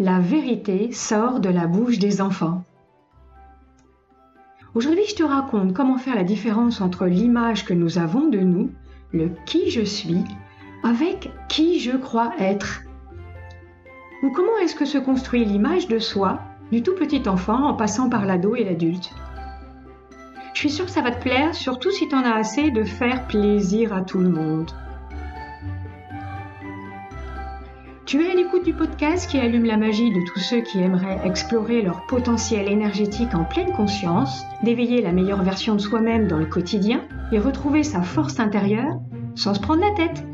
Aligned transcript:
la 0.00 0.18
vérité 0.18 0.92
sort 0.92 1.40
de 1.40 1.50
la 1.50 1.66
bouche 1.66 1.98
des 1.98 2.22
enfants. 2.22 2.64
Aujourd'hui, 4.74 5.04
je 5.06 5.14
te 5.14 5.22
raconte 5.22 5.74
comment 5.74 5.98
faire 5.98 6.14
la 6.14 6.24
différence 6.24 6.80
entre 6.80 7.04
l'image 7.04 7.66
que 7.66 7.74
nous 7.74 7.98
avons 7.98 8.28
de 8.28 8.38
nous, 8.38 8.70
le 9.12 9.30
qui 9.44 9.70
je 9.70 9.82
suis, 9.82 10.24
avec 10.82 11.30
qui 11.50 11.80
je 11.80 11.98
crois 11.98 12.32
être. 12.38 12.80
Ou 14.22 14.30
comment 14.30 14.56
est-ce 14.62 14.74
que 14.74 14.86
se 14.86 14.96
construit 14.96 15.44
l'image 15.44 15.86
de 15.86 15.98
soi, 15.98 16.40
du 16.72 16.82
tout 16.82 16.94
petit 16.94 17.28
enfant 17.28 17.64
en 17.64 17.74
passant 17.74 18.08
par 18.08 18.24
l'ado 18.24 18.56
et 18.56 18.64
l'adulte. 18.64 19.10
Je 20.54 20.60
suis 20.60 20.70
sûre 20.70 20.86
que 20.86 20.92
ça 20.92 21.02
va 21.02 21.10
te 21.10 21.20
plaire, 21.20 21.54
surtout 21.54 21.90
si 21.90 22.08
tu 22.08 22.14
en 22.14 22.24
as 22.24 22.36
assez 22.36 22.70
de 22.70 22.84
faire 22.84 23.26
plaisir 23.26 23.92
à 23.92 24.00
tout 24.00 24.20
le 24.20 24.30
monde. 24.30 24.70
Tu 28.10 28.20
es 28.24 28.32
à 28.32 28.34
l'écoute 28.34 28.64
du 28.64 28.72
podcast 28.72 29.30
qui 29.30 29.38
allume 29.38 29.66
la 29.66 29.76
magie 29.76 30.10
de 30.10 30.18
tous 30.26 30.40
ceux 30.40 30.62
qui 30.62 30.80
aimeraient 30.80 31.20
explorer 31.24 31.80
leur 31.80 32.06
potentiel 32.06 32.68
énergétique 32.68 33.36
en 33.36 33.44
pleine 33.44 33.70
conscience, 33.70 34.42
d'éveiller 34.64 35.00
la 35.00 35.12
meilleure 35.12 35.44
version 35.44 35.76
de 35.76 35.80
soi-même 35.80 36.26
dans 36.26 36.38
le 36.38 36.46
quotidien 36.46 37.04
et 37.30 37.38
retrouver 37.38 37.84
sa 37.84 38.02
force 38.02 38.40
intérieure 38.40 38.98
sans 39.36 39.54
se 39.54 39.60
prendre 39.60 39.82
la 39.82 39.94
tête. 39.94 40.24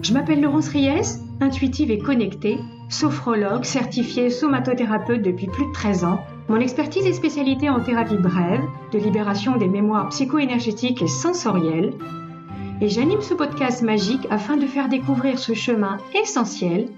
Je 0.00 0.12
m'appelle 0.12 0.40
Laurence 0.40 0.68
Ries, 0.68 1.18
intuitive 1.40 1.90
et 1.90 1.98
connectée, 1.98 2.60
sophrologue, 2.88 3.64
certifiée 3.64 4.30
somatothérapeute 4.30 5.22
depuis 5.22 5.48
plus 5.48 5.66
de 5.66 5.72
13 5.72 6.04
ans. 6.04 6.20
Mon 6.48 6.60
expertise 6.60 7.06
est 7.06 7.12
spécialité 7.12 7.70
en 7.70 7.80
thérapie 7.80 8.18
brève, 8.18 8.62
de 8.92 9.00
libération 9.00 9.56
des 9.56 9.66
mémoires 9.66 10.10
psycho-énergétiques 10.10 11.02
et 11.02 11.08
sensorielles, 11.08 11.92
et 12.80 12.88
j'anime 12.88 13.22
ce 13.22 13.34
podcast 13.34 13.82
magique 13.82 14.26
afin 14.30 14.56
de 14.56 14.66
faire 14.66 14.88
découvrir 14.88 15.38
ce 15.38 15.52
chemin 15.52 15.98
essentiel 16.14 16.88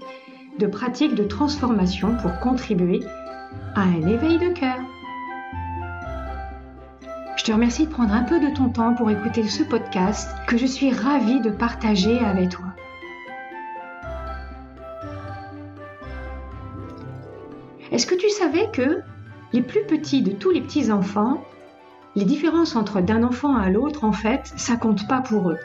de 0.59 0.67
pratique 0.67 1.15
de 1.15 1.23
transformation 1.23 2.15
pour 2.21 2.39
contribuer 2.39 2.99
à 3.75 3.81
un 3.81 4.07
éveil 4.07 4.37
de 4.37 4.49
cœur. 4.49 4.79
Je 7.35 7.43
te 7.43 7.51
remercie 7.51 7.87
de 7.87 7.91
prendre 7.91 8.13
un 8.13 8.21
peu 8.21 8.39
de 8.39 8.53
ton 8.53 8.69
temps 8.69 8.93
pour 8.93 9.09
écouter 9.09 9.47
ce 9.47 9.63
podcast 9.63 10.29
que 10.47 10.57
je 10.57 10.67
suis 10.67 10.91
ravie 10.91 11.39
de 11.39 11.49
partager 11.49 12.19
avec 12.19 12.49
toi. 12.49 12.65
Est-ce 17.91 18.05
que 18.05 18.15
tu 18.15 18.29
savais 18.29 18.69
que 18.71 18.99
les 19.51 19.63
plus 19.63 19.83
petits 19.85 20.21
de 20.21 20.31
tous 20.31 20.51
les 20.51 20.61
petits 20.61 20.91
enfants, 20.91 21.43
les 22.15 22.25
différences 22.25 22.75
entre 22.75 23.01
d'un 23.01 23.23
enfant 23.23 23.55
à 23.55 23.69
l'autre, 23.69 24.03
en 24.03 24.11
fait, 24.11 24.53
ça 24.55 24.77
compte 24.77 25.07
pas 25.07 25.21
pour 25.21 25.49
eux? 25.49 25.57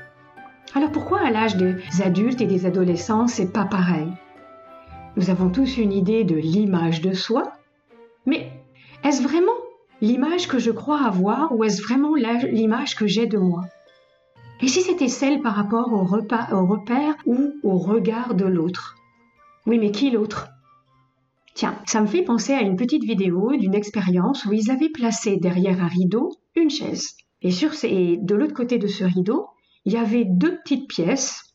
Alors 0.74 0.92
pourquoi 0.92 1.20
à 1.20 1.30
l'âge 1.30 1.56
des 1.56 1.76
adultes 2.02 2.40
et 2.40 2.46
des 2.46 2.66
adolescents, 2.66 3.26
c'est 3.26 3.52
pas 3.52 3.64
pareil? 3.64 4.08
Nous 5.16 5.30
avons 5.30 5.48
tous 5.48 5.78
une 5.78 5.92
idée 5.92 6.24
de 6.24 6.34
l'image 6.34 7.00
de 7.00 7.14
soi, 7.14 7.52
mais 8.26 8.50
est-ce 9.02 9.22
vraiment 9.22 9.52
l'image 10.02 10.48
que 10.48 10.58
je 10.58 10.70
crois 10.70 11.02
avoir 11.02 11.52
ou 11.52 11.64
est-ce 11.64 11.82
vraiment 11.82 12.14
l'image 12.14 12.96
que 12.96 13.06
j'ai 13.06 13.26
de 13.26 13.38
moi? 13.38 13.64
Et 14.60 14.68
si 14.68 14.82
c'était 14.82 15.08
celle 15.08 15.40
par 15.40 15.54
rapport 15.54 15.92
au, 15.92 16.04
repère 16.04 17.16
ou 17.26 17.52
au 17.62 17.78
regard 17.78 18.34
de 18.34 18.44
l'autre? 18.44 18.96
Oui, 19.66 19.78
mais 19.78 19.90
qui 19.90 20.10
l'autre? 20.10 20.48
Tiens, 21.54 21.76
ça 21.86 22.00
me 22.02 22.06
fait 22.06 22.22
penser 22.22 22.52
à 22.52 22.60
une 22.60 22.76
petite 22.76 23.04
vidéo 23.04 23.56
d'une 23.56 23.74
expérience 23.74 24.44
où 24.44 24.52
ils 24.52 24.70
avaient 24.70 24.90
placé 24.90 25.36
derrière 25.36 25.82
un 25.82 25.88
rideau 25.88 26.32
une 26.54 26.70
chaise. 26.70 27.16
Et, 27.42 27.50
sur 27.50 27.72
et 27.84 28.18
de 28.20 28.34
l'autre 28.34 28.54
côté 28.54 28.78
de 28.78 28.86
ce 28.86 29.04
rideau, 29.04 29.46
il 29.86 29.92
y 29.92 29.96
avait 29.96 30.24
deux 30.24 30.58
petites 30.58 30.88
pièces 30.88 31.54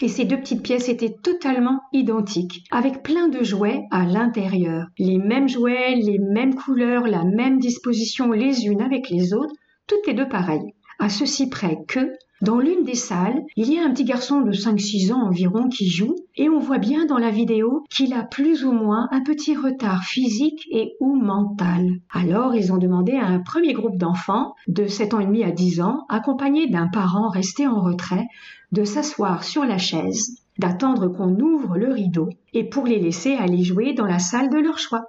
et 0.00 0.08
ces 0.08 0.24
deux 0.24 0.38
petites 0.38 0.62
pièces 0.62 0.88
étaient 0.88 1.16
totalement 1.22 1.80
identiques, 1.92 2.64
avec 2.70 3.02
plein 3.02 3.28
de 3.28 3.42
jouets 3.42 3.82
à 3.90 4.04
l'intérieur. 4.04 4.86
Les 4.96 5.18
mêmes 5.18 5.48
jouets, 5.48 5.96
les 5.96 6.20
mêmes 6.20 6.54
couleurs, 6.54 7.08
la 7.08 7.24
même 7.24 7.58
disposition 7.58 8.30
les 8.30 8.66
unes 8.66 8.80
avec 8.80 9.10
les 9.10 9.34
autres, 9.34 9.54
toutes 9.88 10.06
les 10.06 10.14
deux 10.14 10.28
pareilles. 10.28 10.72
À 11.00 11.08
ceci 11.08 11.48
près 11.48 11.78
que, 11.88 12.12
dans 12.40 12.58
l'une 12.58 12.84
des 12.84 12.94
salles, 12.94 13.44
il 13.56 13.72
y 13.72 13.78
a 13.78 13.84
un 13.84 13.90
petit 13.90 14.04
garçon 14.04 14.42
de 14.42 14.52
5-6 14.52 15.12
ans 15.12 15.26
environ 15.26 15.68
qui 15.68 15.88
joue 15.88 16.14
et 16.36 16.48
on 16.48 16.60
voit 16.60 16.78
bien 16.78 17.04
dans 17.04 17.18
la 17.18 17.30
vidéo 17.30 17.84
qu'il 17.90 18.14
a 18.14 18.22
plus 18.22 18.64
ou 18.64 18.70
moins 18.70 19.08
un 19.10 19.22
petit 19.22 19.56
retard 19.56 20.04
physique 20.04 20.68
et 20.70 20.94
ou 21.00 21.16
mental. 21.16 21.88
Alors 22.10 22.54
ils 22.54 22.72
ont 22.72 22.78
demandé 22.78 23.14
à 23.14 23.26
un 23.26 23.40
premier 23.40 23.72
groupe 23.72 23.96
d'enfants 23.96 24.54
de 24.68 24.86
7 24.86 25.14
ans 25.14 25.20
et 25.20 25.26
demi 25.26 25.42
à 25.42 25.50
10 25.50 25.80
ans, 25.80 26.04
accompagnés 26.08 26.68
d'un 26.68 26.86
parent 26.86 27.28
resté 27.28 27.66
en 27.66 27.80
retrait, 27.80 28.28
de 28.70 28.84
s'asseoir 28.84 29.42
sur 29.42 29.64
la 29.64 29.78
chaise, 29.78 30.36
d'attendre 30.58 31.08
qu'on 31.08 31.40
ouvre 31.40 31.76
le 31.76 31.92
rideau 31.92 32.28
et 32.52 32.68
pour 32.68 32.86
les 32.86 33.00
laisser 33.00 33.34
aller 33.34 33.64
jouer 33.64 33.94
dans 33.94 34.06
la 34.06 34.20
salle 34.20 34.50
de 34.50 34.58
leur 34.58 34.78
choix. 34.78 35.06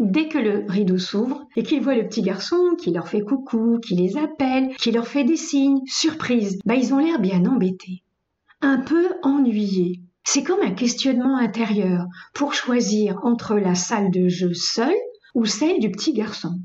Dès 0.00 0.28
que 0.28 0.38
le 0.38 0.64
rideau 0.68 0.98
s'ouvre 0.98 1.46
et 1.56 1.62
qu'ils 1.62 1.80
voient 1.80 1.94
le 1.94 2.08
petit 2.08 2.22
garçon 2.22 2.74
qui 2.78 2.90
leur 2.90 3.08
fait 3.08 3.20
coucou, 3.20 3.78
qui 3.78 3.94
les 3.94 4.16
appelle, 4.16 4.74
qui 4.76 4.90
leur 4.90 5.06
fait 5.06 5.24
des 5.24 5.36
signes, 5.36 5.82
surprise, 5.86 6.58
bah 6.64 6.74
ils 6.74 6.92
ont 6.92 6.98
l'air 6.98 7.20
bien 7.20 7.44
embêtés, 7.46 8.02
un 8.60 8.78
peu 8.78 9.08
ennuyés. 9.22 10.00
C'est 10.24 10.42
comme 10.42 10.62
un 10.62 10.72
questionnement 10.72 11.36
intérieur 11.36 12.06
pour 12.34 12.54
choisir 12.54 13.20
entre 13.22 13.56
la 13.56 13.74
salle 13.74 14.10
de 14.10 14.28
jeu 14.28 14.52
seule 14.54 14.94
ou 15.34 15.44
celle 15.44 15.78
du 15.78 15.90
petit 15.90 16.12
garçon. 16.12 16.58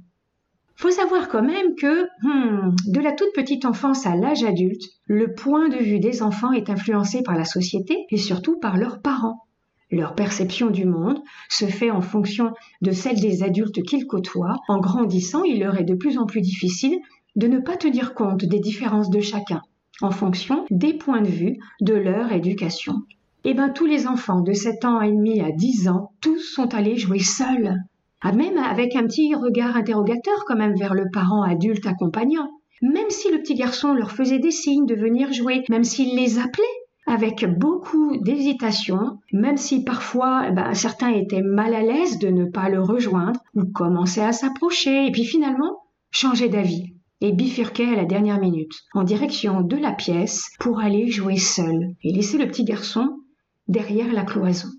Faut 0.76 0.92
savoir 0.92 1.28
quand 1.28 1.44
même 1.44 1.76
que, 1.76 2.04
hmm, 2.24 2.74
de 2.88 3.02
la 3.02 3.12
toute 3.12 3.34
petite 3.36 3.66
enfance 3.66 4.06
à 4.06 4.16
l'âge 4.16 4.44
adulte, 4.44 4.82
le 5.06 5.34
point 5.34 5.68
de 5.68 5.76
vue 5.76 6.00
des 6.00 6.24
enfants 6.24 6.54
est 6.54 6.70
influencé 6.70 7.22
par 7.22 7.36
la 7.36 7.44
société 7.44 8.06
et 8.10 8.18
surtout 8.18 8.58
par 8.60 8.78
leurs 8.78 9.02
parents. 9.02 9.46
Leur 9.92 10.14
perception 10.14 10.70
du 10.70 10.86
monde 10.86 11.20
se 11.50 11.66
fait 11.66 11.90
en 11.90 12.02
fonction 12.02 12.54
de 12.82 12.92
celle 12.92 13.20
des 13.20 13.44
adultes 13.44 13.82
qu'ils 13.84 14.06
côtoient. 14.06 14.58
En 14.68 14.80
grandissant, 14.80 15.44
il 15.44 15.60
leur 15.60 15.80
est 15.80 15.84
de 15.84 15.96
plus 15.96 16.18
en 16.18 16.26
plus 16.26 16.42
difficile 16.42 16.98
de 17.36 17.48
ne 17.48 17.60
pas 17.60 17.78
tenir 17.78 18.14
compte 18.14 18.46
des 18.46 18.60
différences 18.60 19.10
de 19.10 19.20
chacun 19.20 19.62
en 20.02 20.12
fonction 20.12 20.66
des 20.70 20.94
points 20.94 21.22
de 21.22 21.28
vue 21.28 21.58
de 21.82 21.94
leur 21.94 22.32
éducation. 22.32 22.94
Eh 23.46 23.54
bien, 23.54 23.70
tous 23.70 23.86
les 23.86 24.08
enfants 24.08 24.42
de 24.42 24.54
7 24.54 24.86
ans 24.86 25.02
et 25.02 25.12
demi 25.12 25.42
à 25.42 25.52
10 25.52 25.90
ans, 25.90 26.12
tous 26.22 26.40
sont 26.40 26.74
allés 26.74 26.98
jouer 26.98 27.20
seuls. 27.20 27.76
Ah, 28.22 28.34
même 28.34 28.58
avec 28.58 28.96
un 28.96 29.04
petit 29.04 29.34
regard 29.34 29.78
interrogateur 29.78 30.44
quand 30.46 30.58
même 30.58 30.76
vers 30.76 30.94
le 30.94 31.06
parent 31.12 31.42
adulte 31.42 31.88
accompagnant. 31.88 32.50
Même 32.82 33.10
si 33.10 33.32
le 33.32 33.40
petit 33.40 33.56
garçon 33.56 33.94
leur 33.94 34.12
faisait 34.12 34.40
des 34.40 34.52
signes 34.52 34.86
de 34.86 34.96
venir 34.96 35.32
jouer, 35.34 35.64
même 35.70 35.84
s'il 35.84 36.16
les 36.16 36.38
appelait, 36.38 36.64
avec 37.10 37.44
beaucoup 37.58 38.18
d'hésitation, 38.18 39.20
même 39.34 39.58
si 39.58 39.84
parfois 39.84 40.46
eh 40.48 40.52
ben, 40.52 40.76
certains 40.76 41.10
étaient 41.10 41.42
mal 41.42 41.74
à 41.74 41.82
l'aise 41.82 42.20
de 42.20 42.28
ne 42.28 42.46
pas 42.46 42.70
le 42.70 42.82
rejoindre 42.82 43.40
ou 43.56 43.66
commençaient 43.66 44.24
à 44.24 44.32
s'approcher 44.32 45.08
et 45.08 45.12
puis 45.12 45.26
finalement 45.26 45.82
changer 46.12 46.50
d'avis 46.50 46.94
et 47.20 47.32
bifurquaient 47.32 47.92
à 47.92 47.96
la 47.96 48.06
dernière 48.06 48.40
minute 48.40 48.74
en 48.94 49.04
direction 49.04 49.62
de 49.62 49.76
la 49.76 49.92
pièce 49.92 50.52
pour 50.60 50.80
aller 50.80 51.08
jouer 51.08 51.38
seul 51.38 51.96
et 52.04 52.14
laisser 52.14 52.38
le 52.38 52.46
petit 52.46 52.64
garçon 52.64 53.18
derrière 53.68 54.14
la 54.14 54.24
cloison. 54.24 54.70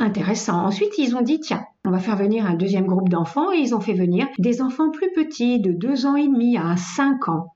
Intéressant. 0.00 0.66
Ensuite, 0.66 0.98
ils 0.98 1.14
ont 1.14 1.22
dit, 1.22 1.38
tiens, 1.38 1.64
on 1.84 1.90
va 1.90 2.00
faire 2.00 2.16
venir 2.16 2.46
un 2.46 2.54
deuxième 2.54 2.86
groupe 2.86 3.08
d'enfants 3.08 3.52
et 3.52 3.58
ils 3.58 3.76
ont 3.76 3.80
fait 3.80 3.94
venir 3.94 4.26
des 4.38 4.60
enfants 4.60 4.90
plus 4.90 5.12
petits 5.14 5.60
de 5.60 5.70
deux 5.70 6.04
ans 6.04 6.16
et 6.16 6.26
demi 6.26 6.58
à 6.58 6.76
cinq 6.76 7.28
ans 7.28 7.53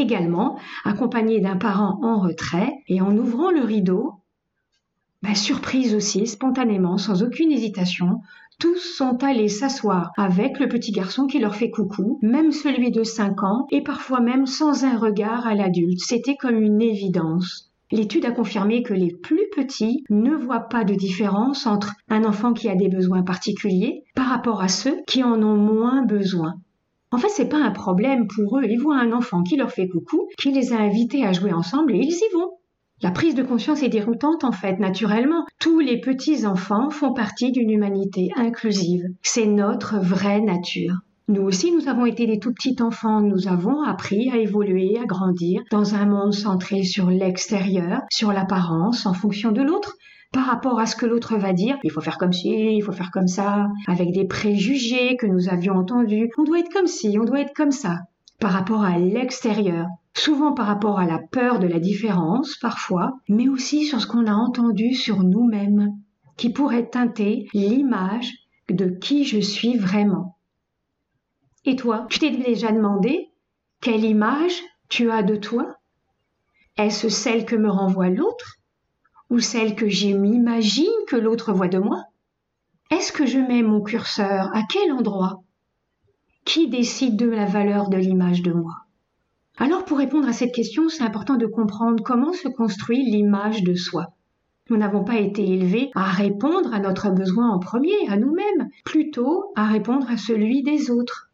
également 0.00 0.58
accompagné 0.84 1.40
d'un 1.40 1.56
parent 1.56 1.98
en 2.02 2.18
retrait 2.20 2.72
et 2.88 3.00
en 3.00 3.16
ouvrant 3.16 3.50
le 3.50 3.60
rideau, 3.60 4.14
bah, 5.22 5.34
surprise 5.34 5.94
aussi, 5.94 6.26
spontanément, 6.26 6.96
sans 6.96 7.22
aucune 7.22 7.52
hésitation, 7.52 8.20
tous 8.58 8.78
sont 8.78 9.22
allés 9.22 9.48
s'asseoir 9.48 10.12
avec 10.16 10.58
le 10.58 10.68
petit 10.68 10.92
garçon 10.92 11.26
qui 11.26 11.38
leur 11.38 11.54
fait 11.54 11.70
coucou, 11.70 12.18
même 12.22 12.52
celui 12.52 12.90
de 12.90 13.04
5 13.04 13.42
ans, 13.42 13.66
et 13.70 13.82
parfois 13.82 14.20
même 14.20 14.46
sans 14.46 14.84
un 14.84 14.98
regard 14.98 15.46
à 15.46 15.54
l'adulte. 15.54 16.00
C'était 16.00 16.36
comme 16.36 16.60
une 16.60 16.80
évidence. 16.80 17.70
L'étude 17.92 18.24
a 18.24 18.30
confirmé 18.30 18.82
que 18.82 18.94
les 18.94 19.12
plus 19.12 19.48
petits 19.54 20.04
ne 20.10 20.34
voient 20.34 20.68
pas 20.68 20.84
de 20.84 20.94
différence 20.94 21.66
entre 21.66 21.94
un 22.08 22.24
enfant 22.24 22.52
qui 22.52 22.68
a 22.68 22.76
des 22.76 22.88
besoins 22.88 23.22
particuliers 23.22 24.04
par 24.14 24.26
rapport 24.26 24.62
à 24.62 24.68
ceux 24.68 24.96
qui 25.06 25.24
en 25.24 25.42
ont 25.42 25.56
moins 25.56 26.02
besoin. 26.04 26.54
En 27.12 27.18
fait, 27.18 27.28
c'est 27.28 27.48
pas 27.48 27.58
un 27.58 27.72
problème 27.72 28.26
pour 28.28 28.58
eux. 28.58 28.64
Ils 28.64 28.80
voient 28.80 28.98
un 28.98 29.12
enfant 29.12 29.42
qui 29.42 29.56
leur 29.56 29.70
fait 29.70 29.88
coucou, 29.88 30.28
qui 30.38 30.52
les 30.52 30.72
a 30.72 30.78
invités 30.78 31.24
à 31.24 31.32
jouer 31.32 31.52
ensemble 31.52 31.94
et 31.94 31.98
ils 31.98 32.12
y 32.12 32.34
vont. 32.34 32.52
La 33.02 33.10
prise 33.10 33.34
de 33.34 33.42
conscience 33.42 33.82
est 33.82 33.88
déroutante 33.88 34.44
en 34.44 34.52
fait, 34.52 34.78
naturellement. 34.78 35.46
Tous 35.58 35.80
les 35.80 36.00
petits 36.00 36.46
enfants 36.46 36.90
font 36.90 37.14
partie 37.14 37.50
d'une 37.50 37.70
humanité 37.70 38.28
inclusive. 38.36 39.02
C'est 39.22 39.46
notre 39.46 39.98
vraie 39.98 40.40
nature. 40.40 40.94
Nous 41.26 41.42
aussi, 41.42 41.72
nous 41.72 41.88
avons 41.88 42.06
été 42.06 42.26
des 42.26 42.38
tout 42.38 42.52
petits 42.52 42.76
enfants. 42.82 43.22
Nous 43.22 43.48
avons 43.48 43.82
appris 43.82 44.30
à 44.30 44.36
évoluer, 44.36 44.98
à 45.00 45.06
grandir 45.06 45.62
dans 45.70 45.94
un 45.94 46.04
monde 46.04 46.34
centré 46.34 46.82
sur 46.82 47.08
l'extérieur, 47.08 48.02
sur 48.10 48.32
l'apparence, 48.32 49.06
en 49.06 49.14
fonction 49.14 49.50
de 49.50 49.62
l'autre 49.62 49.96
par 50.32 50.46
rapport 50.46 50.78
à 50.78 50.86
ce 50.86 50.96
que 50.96 51.06
l'autre 51.06 51.36
va 51.36 51.52
dire. 51.52 51.78
Il 51.82 51.90
faut 51.90 52.00
faire 52.00 52.18
comme 52.18 52.32
ci, 52.32 52.48
il 52.50 52.82
faut 52.82 52.92
faire 52.92 53.10
comme 53.10 53.28
ça, 53.28 53.68
avec 53.86 54.12
des 54.12 54.26
préjugés 54.26 55.16
que 55.16 55.26
nous 55.26 55.48
avions 55.48 55.74
entendus. 55.74 56.30
On 56.38 56.44
doit 56.44 56.60
être 56.60 56.72
comme 56.72 56.86
ci, 56.86 57.18
on 57.20 57.24
doit 57.24 57.40
être 57.40 57.54
comme 57.54 57.72
ça, 57.72 57.98
par 58.38 58.52
rapport 58.52 58.82
à 58.82 58.98
l'extérieur. 58.98 59.86
souvent 60.14 60.52
par 60.52 60.66
rapport 60.66 60.98
à 60.98 61.06
la 61.06 61.18
peur 61.18 61.58
de 61.60 61.66
la 61.66 61.78
différence 61.78 62.56
parfois, 62.60 63.12
mais 63.28 63.48
aussi 63.48 63.84
sur 63.84 64.00
ce 64.00 64.06
qu'on 64.06 64.26
a 64.26 64.34
entendu 64.34 64.94
sur 64.94 65.22
nous-mêmes, 65.22 65.92
qui 66.36 66.50
pourrait 66.50 66.88
teinter 66.88 67.46
l'image 67.54 68.32
de 68.68 68.86
qui 68.86 69.24
je 69.24 69.40
suis 69.40 69.76
vraiment. 69.76 70.36
Et 71.64 71.76
toi, 71.76 72.06
tu 72.08 72.18
t'es 72.18 72.30
déjà 72.30 72.72
demandé 72.72 73.28
quelle 73.80 74.04
image 74.04 74.62
tu 74.88 75.10
as 75.10 75.22
de 75.22 75.36
toi? 75.36 75.76
Est-ce 76.76 77.08
celle 77.08 77.44
que 77.44 77.56
me 77.56 77.70
renvoie 77.70 78.08
l'autre? 78.08 78.59
Ou 79.30 79.38
celle 79.38 79.74
que 79.74 79.88
je 79.88 80.08
m'imagine 80.08 80.86
que 81.06 81.16
l'autre 81.16 81.52
voit 81.52 81.68
de 81.68 81.78
moi? 81.78 82.04
Est-ce 82.90 83.12
que 83.12 83.24
je 83.24 83.38
mets 83.38 83.62
mon 83.62 83.80
curseur 83.80 84.50
à 84.52 84.62
quel 84.68 84.92
endroit? 84.92 85.42
Qui 86.44 86.68
décide 86.68 87.16
de 87.16 87.28
la 87.28 87.46
valeur 87.46 87.88
de 87.88 87.96
l'image 87.96 88.42
de 88.42 88.52
moi? 88.52 88.74
Alors 89.56 89.84
pour 89.84 89.98
répondre 89.98 90.28
à 90.28 90.32
cette 90.32 90.54
question, 90.54 90.88
c'est 90.88 91.04
important 91.04 91.36
de 91.36 91.46
comprendre 91.46 92.02
comment 92.02 92.32
se 92.32 92.48
construit 92.48 93.08
l'image 93.08 93.62
de 93.62 93.74
soi. 93.74 94.14
Nous 94.68 94.76
n'avons 94.76 95.04
pas 95.04 95.18
été 95.18 95.48
élevés 95.48 95.90
à 95.94 96.04
répondre 96.04 96.72
à 96.74 96.80
notre 96.80 97.10
besoin 97.10 97.50
en 97.50 97.58
premier, 97.58 98.08
à 98.08 98.16
nous-mêmes, 98.16 98.68
plutôt 98.84 99.52
à 99.54 99.66
répondre 99.66 100.10
à 100.10 100.16
celui 100.16 100.62
des 100.62 100.90
autres. 100.90 101.29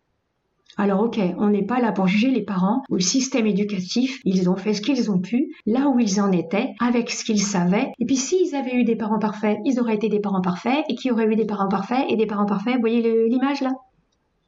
Alors 0.79 1.03
ok, 1.03 1.19
on 1.39 1.49
n'est 1.49 1.65
pas 1.65 1.81
là 1.81 1.93
pour 1.93 2.07
juger 2.07 2.31
les 2.31 2.43
parents 2.43 2.83
ou 2.91 2.97
le 2.97 3.01
système 3.01 3.47
éducatif, 3.47 4.21
ils 4.25 4.51
ont 4.51 4.57
fait 4.57 4.75
ce 4.75 4.83
qu'ils 4.83 5.11
ont 5.11 5.19
pu, 5.19 5.55
là 5.65 5.89
où 5.89 5.99
ils 5.99 6.21
en 6.21 6.31
étaient, 6.33 6.75
avec 6.81 7.11
ce 7.11 7.25
qu'ils 7.25 7.43
savaient. 7.43 7.93
Et 7.99 8.05
puis 8.05 8.17
s'ils 8.17 8.55
avaient 8.55 8.75
eu 8.75 8.85
des 8.85 8.97
parents 8.97 9.19
parfaits, 9.19 9.59
ils 9.65 9.81
auraient 9.81 9.95
été 9.95 10.09
des 10.09 10.21
parents 10.21 10.43
parfaits, 10.43 10.85
et 10.89 10.95
qui 10.95 11.11
auraient 11.11 11.27
eu 11.27 11.37
des 11.37 11.47
parents 11.47 11.69
parfaits 11.69 12.05
et 12.11 12.17
des 12.17 12.27
parents 12.27 12.47
parfaits, 12.47 12.79
voyez 12.81 13.29
l'image 13.29 13.63
là 13.63 13.73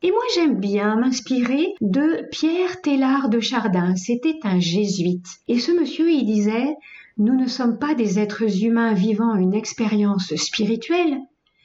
et 0.01 0.13
moi 0.13 0.23
j'aime 0.33 0.61
bien 0.61 0.95
m'inspirer 0.95 1.75
de 1.81 2.29
Pierre 2.31 2.81
Tellard 2.83 3.29
de 3.29 3.41
Chardin, 3.41 3.97
c'était 3.97 4.39
un 4.45 4.61
jésuite. 4.61 5.27
Et 5.49 5.59
ce 5.59 5.73
monsieur 5.73 6.09
il 6.09 6.25
disait, 6.25 6.77
nous 7.17 7.35
ne 7.35 7.49
sommes 7.49 7.81
pas 7.81 7.97
des 7.97 8.21
êtres 8.21 8.63
humains 8.63 8.93
vivant 8.93 9.35
une 9.35 9.55
expérience 9.55 10.33
spirituelle, 10.37 11.19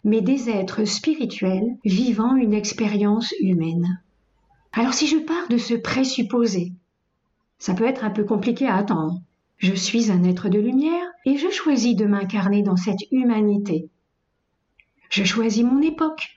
mais 0.04 0.22
des 0.22 0.50
êtres 0.50 0.86
spirituels 0.86 1.76
vivant 1.86 2.36
une 2.36 2.56
expérience 2.56 3.32
humaine. 3.40 4.02
Alors 4.76 4.96
si 4.96 5.06
je 5.06 5.18
pars 5.18 5.48
de 5.50 5.58
ce 5.58 5.76
présupposé, 5.76 6.74
ça 7.60 7.76
peut 7.76 7.86
être 7.86 8.04
un 8.04 8.10
peu 8.10 8.24
compliqué 8.24 8.66
à 8.66 8.76
attendre. 8.76 9.22
Je 9.58 9.74
suis 9.76 10.12
un 10.12 10.24
être 10.24 10.50
de 10.50 10.60
lumière 10.60 11.06
et 11.26 11.38
je 11.38 11.50
choisis 11.52 11.96
de 11.96 12.06
m'incarner 12.06 12.64
dans 12.64 12.76
cette 12.76 13.04
humanité. 13.12 13.92
Je 15.10 15.24
choisis 15.24 15.64
mon 15.64 15.80
époque, 15.84 16.28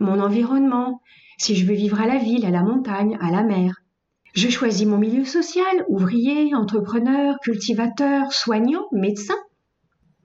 mon 0.00 0.20
environnement, 0.20 1.00
si 1.38 1.56
je 1.56 1.64
veux 1.64 1.74
vivre 1.74 1.98
à 1.98 2.06
la 2.06 2.18
ville, 2.18 2.44
à 2.44 2.50
la 2.50 2.62
montagne, 2.62 3.16
à 3.22 3.30
la 3.30 3.42
mer. 3.42 3.82
Je 4.34 4.50
choisis 4.50 4.86
mon 4.86 4.98
milieu 4.98 5.24
social, 5.24 5.86
ouvrier, 5.88 6.54
entrepreneur, 6.54 7.38
cultivateur, 7.42 8.32
soignant, 8.34 8.86
médecin. 8.92 9.34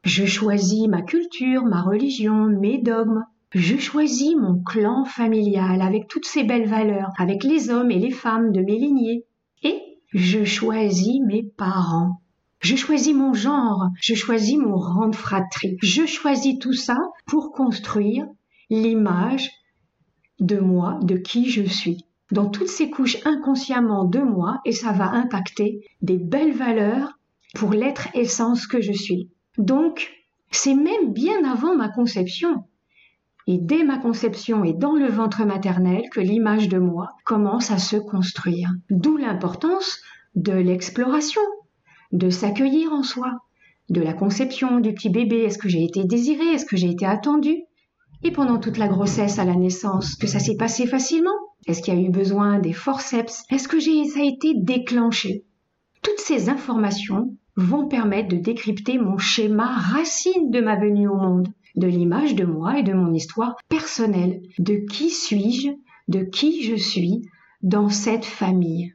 Je 0.04 0.26
choisis 0.26 0.88
ma 0.90 1.02
culture, 1.02 1.64
ma 1.64 1.82
religion, 1.82 2.46
mes 2.46 2.78
dogmes, 2.78 3.24
je 3.54 3.78
choisis 3.78 4.36
mon 4.36 4.62
clan 4.64 5.06
familial 5.06 5.82
avec 5.82 6.08
toutes 6.08 6.26
ses 6.26 6.44
belles 6.44 6.68
valeurs, 6.68 7.12
avec 7.18 7.44
les 7.44 7.70
hommes 7.70 7.92
et 7.92 8.00
les 8.00 8.12
femmes 8.12 8.52
de 8.52 8.62
mes 8.62 8.80
lignées. 8.80 9.26
Et 9.62 9.80
je 10.12 10.44
choisis 10.44 11.22
mes 11.28 11.44
parents. 11.44 12.20
Je 12.62 12.76
choisis 12.76 13.14
mon 13.14 13.34
genre, 13.34 13.90
je 14.02 14.16
choisis 14.16 14.58
mon 14.58 14.76
rang 14.76 15.08
de 15.08 15.16
fratrie. 15.16 15.78
Je 15.84 16.06
choisis 16.06 16.58
tout 16.58 16.74
ça 16.74 16.98
pour 17.28 17.52
construire 17.52 18.26
l'image 18.70 19.52
de 20.40 20.58
moi, 20.58 20.98
de 21.04 21.18
qui 21.18 21.50
je 21.50 21.64
suis. 21.64 22.06
Dans 22.32 22.50
toutes 22.50 22.70
ces 22.70 22.90
couches 22.90 23.18
inconsciemment 23.26 24.06
de 24.06 24.20
moi, 24.20 24.62
et 24.66 24.72
ça 24.72 24.94
va 24.94 25.12
impacter 25.12 25.82
des 26.02 26.18
belles 26.18 26.56
valeurs 26.56 27.20
pour 27.54 27.72
l'être 27.74 28.08
essence 28.16 28.66
que 28.66 28.82
je 28.82 28.94
suis. 28.94 29.30
Donc, 29.60 30.12
c'est 30.50 30.74
même 30.74 31.14
bien 31.14 31.44
avant 31.44 31.76
ma 31.76 31.90
conception 31.90 32.64
et 33.48 33.58
dès 33.58 33.84
ma 33.84 33.98
conception 33.98 34.64
et 34.64 34.74
dans 34.74 34.96
le 34.96 35.08
ventre 35.08 35.46
maternel 35.46 36.04
que 36.12 36.22
l'image 36.22 36.70
de 36.70 36.80
moi 36.80 37.10
commence 37.26 37.72
à 37.72 37.78
se 37.78 37.98
construire. 37.98 38.70
D'où 38.90 39.18
l'importance 39.18 40.00
de 40.36 40.54
l'exploration, 40.54 41.42
de 42.12 42.30
s'accueillir 42.30 42.92
en 42.94 43.04
soi, 43.04 43.32
de 43.90 44.02
la 44.02 44.14
conception 44.14 44.80
du 44.80 44.94
petit 44.94 45.10
bébé. 45.10 45.44
Est-ce 45.44 45.58
que 45.58 45.70
j'ai 45.70 45.84
été 45.84 46.04
désirée? 46.04 46.54
Est-ce 46.54 46.66
que 46.66 46.78
j'ai 46.78 46.90
été 46.90 47.06
attendue? 47.06 47.64
Et 48.24 48.32
pendant 48.32 48.58
toute 48.58 48.78
la 48.78 48.88
grossesse 48.88 49.40
à 49.40 49.46
la 49.46 49.56
naissance, 49.56 50.16
que 50.16 50.28
ça 50.28 50.40
s'est 50.40 50.56
passé 50.56 50.88
facilement? 50.88 51.32
Est-ce 51.68 51.82
qu'il 51.82 51.94
y 51.94 51.98
a 51.98 52.02
eu 52.02 52.10
besoin 52.10 52.60
des 52.60 52.74
forceps? 52.74 53.44
Est-ce 53.50 53.68
que 53.68 53.80
j'ai, 53.80 54.06
ça 54.06 54.20
a 54.20 54.24
été 54.24 54.54
déclenché? 54.56 55.44
Toutes 56.02 56.20
ces 56.20 56.50
informations 56.50 57.36
vont 57.56 57.88
permettre 57.88 58.30
de 58.30 58.38
décrypter 58.38 58.98
mon 58.98 59.18
schéma 59.18 59.66
racine 59.66 60.50
de 60.50 60.62
ma 60.62 60.78
venue 60.78 61.08
au 61.08 61.16
monde 61.16 61.50
de 61.76 61.88
l'image 61.88 62.36
de 62.36 62.46
moi 62.46 62.80
et 62.80 62.84
de 62.84 62.94
mon 62.94 63.14
histoire 63.14 63.56
personnelle, 63.70 64.42
de 64.60 64.76
qui 64.92 65.10
suis-je, 65.10 65.70
de 66.08 66.24
qui 66.24 66.64
je 66.64 66.76
suis 66.76 67.22
dans 67.62 67.90
cette 67.90 68.26
famille? 68.26 68.94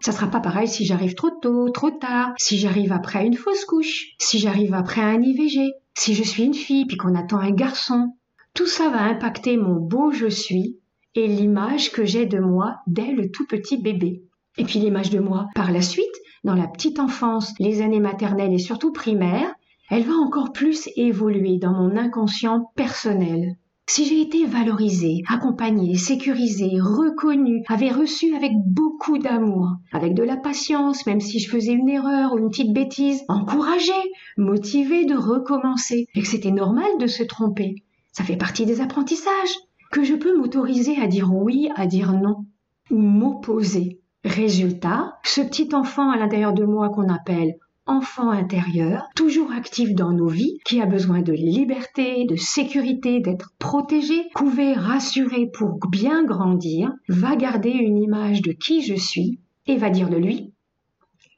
Ça 0.00 0.12
sera 0.12 0.26
pas 0.26 0.40
pareil 0.40 0.68
si 0.68 0.84
j'arrive 0.84 1.14
trop 1.14 1.30
tôt, 1.30 1.70
trop 1.70 1.90
tard, 1.90 2.34
si 2.38 2.58
j'arrive 2.58 2.92
après 2.92 3.26
une 3.26 3.36
fausse 3.36 3.64
couche, 3.64 4.14
si 4.18 4.38
j'arrive 4.38 4.74
après 4.74 5.00
un 5.00 5.22
IVG, 5.22 5.72
si 5.94 6.14
je 6.14 6.22
suis 6.22 6.44
une 6.44 6.54
fille 6.54 6.86
puis 6.86 6.96
qu'on 6.96 7.14
attend 7.14 7.38
un 7.38 7.50
garçon. 7.50 8.12
Tout 8.54 8.66
ça 8.66 8.90
va 8.90 9.02
impacter 9.02 9.56
mon 9.56 9.76
beau 9.76 10.12
je 10.12 10.28
suis 10.28 10.78
et 11.14 11.26
l'image 11.26 11.90
que 11.92 12.04
j'ai 12.04 12.26
de 12.26 12.38
moi 12.38 12.76
dès 12.86 13.12
le 13.12 13.30
tout 13.30 13.46
petit 13.46 13.78
bébé. 13.78 14.22
Et 14.58 14.64
puis 14.64 14.78
l'image 14.78 15.10
de 15.10 15.18
moi 15.18 15.48
par 15.54 15.72
la 15.72 15.82
suite, 15.82 16.06
dans 16.44 16.54
la 16.54 16.68
petite 16.68 17.00
enfance, 17.00 17.54
les 17.58 17.80
années 17.80 18.00
maternelles 18.00 18.52
et 18.52 18.58
surtout 18.58 18.92
primaires, 18.92 19.54
elle 19.90 20.02
va 20.02 20.14
encore 20.14 20.52
plus 20.52 20.88
évoluer 20.96 21.58
dans 21.58 21.72
mon 21.72 21.96
inconscient 21.96 22.70
personnel. 22.74 23.56
Si 23.88 24.04
j'ai 24.04 24.20
été 24.20 24.46
valorisée, 24.46 25.22
accompagnée, 25.28 25.94
sécurisée, 25.94 26.80
reconnue, 26.80 27.62
avait 27.68 27.92
reçu 27.92 28.34
avec 28.34 28.50
beaucoup 28.66 29.16
d'amour, 29.16 29.68
avec 29.92 30.14
de 30.14 30.24
la 30.24 30.36
patience, 30.36 31.06
même 31.06 31.20
si 31.20 31.38
je 31.38 31.48
faisais 31.48 31.72
une 31.72 31.88
erreur 31.88 32.32
ou 32.32 32.38
une 32.38 32.48
petite 32.48 32.72
bêtise, 32.72 33.22
encouragée, 33.28 33.92
motivée 34.36 35.04
de 35.04 35.14
recommencer, 35.14 36.08
et 36.16 36.20
que 36.20 36.26
c'était 36.26 36.50
normal 36.50 36.88
de 36.98 37.06
se 37.06 37.22
tromper. 37.22 37.76
Ça 38.10 38.24
fait 38.24 38.36
partie 38.36 38.66
des 38.66 38.80
apprentissages, 38.80 39.56
que 39.92 40.02
je 40.02 40.14
peux 40.14 40.36
m'autoriser 40.36 41.00
à 41.00 41.06
dire 41.06 41.32
oui, 41.32 41.68
à 41.76 41.86
dire 41.86 42.12
non, 42.12 42.44
ou 42.90 42.98
m'opposer. 42.98 44.00
Résultat, 44.24 45.16
ce 45.22 45.42
petit 45.42 45.72
enfant 45.76 46.10
à 46.10 46.16
l'intérieur 46.16 46.52
de 46.52 46.64
moi 46.64 46.88
qu'on 46.88 47.08
appelle 47.08 47.54
enfant 47.86 48.30
intérieur, 48.30 49.06
toujours 49.14 49.52
actif 49.52 49.94
dans 49.94 50.12
nos 50.12 50.28
vies, 50.28 50.58
qui 50.64 50.80
a 50.80 50.86
besoin 50.86 51.22
de 51.22 51.32
liberté, 51.32 52.24
de 52.24 52.36
sécurité, 52.36 53.20
d'être 53.20 53.52
protégé, 53.58 54.28
couvé, 54.34 54.72
rassuré 54.74 55.48
pour 55.52 55.78
bien 55.90 56.24
grandir, 56.24 56.92
va 57.08 57.36
garder 57.36 57.70
une 57.70 58.02
image 58.02 58.42
de 58.42 58.52
qui 58.52 58.82
je 58.82 58.94
suis 58.94 59.40
et 59.66 59.76
va 59.76 59.90
dire 59.90 60.08
de 60.08 60.16
lui 60.16 60.52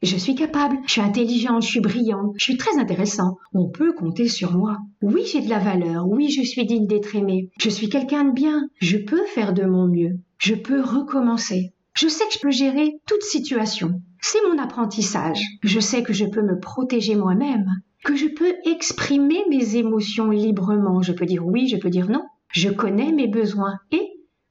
je 0.00 0.16
suis 0.16 0.37
capable, 0.37 0.76
je 0.87 0.92
suis 0.92 1.00
intelligent, 1.00 1.61
je 1.61 1.66
suis 1.66 1.80
brillant, 1.80 2.32
je 2.37 2.44
suis 2.44 2.56
très 2.56 2.78
intéressant. 2.78 3.37
On 3.52 3.68
peut 3.68 3.92
compter 3.92 4.28
sur 4.28 4.56
moi. 4.56 4.78
Oui, 5.02 5.23
j'ai 5.26 5.40
de 5.40 5.50
la 5.50 5.58
valeur. 5.58 6.06
Oui, 6.06 6.30
je 6.30 6.42
suis 6.42 6.64
digne 6.64 6.87
d'être 6.87 7.16
aimé. 7.16 7.50
Je 7.58 7.68
suis 7.68 7.88
quelqu'un 7.88 8.25
de 8.25 8.32
bien. 8.32 8.68
Je 8.80 8.96
peux 8.96 9.25
faire 9.26 9.52
de 9.52 9.64
mon 9.64 9.88
mieux. 9.88 10.20
Je 10.38 10.54
peux 10.54 10.80
recommencer. 10.80 11.73
Je 11.94 12.06
sais 12.06 12.25
que 12.26 12.34
je 12.34 12.38
peux 12.38 12.52
gérer 12.52 13.00
toute 13.08 13.23
situation. 13.23 14.00
C'est 14.20 14.40
mon 14.48 14.58
apprentissage. 14.58 15.40
Je 15.62 15.80
sais 15.80 16.02
que 16.02 16.12
je 16.12 16.25
peux 16.25 16.42
me 16.42 16.58
protéger 16.58 17.14
moi-même, 17.14 17.68
que 18.04 18.16
je 18.16 18.26
peux 18.26 18.54
exprimer 18.64 19.44
mes 19.48 19.76
émotions 19.76 20.30
librement. 20.30 21.02
Je 21.02 21.12
peux 21.12 21.26
dire 21.26 21.46
oui, 21.46 21.68
je 21.68 21.76
peux 21.76 21.90
dire 21.90 22.10
non. 22.10 22.25
Je 22.52 22.70
connais 22.70 23.12
mes 23.12 23.28
besoins 23.28 23.78
et 23.92 24.02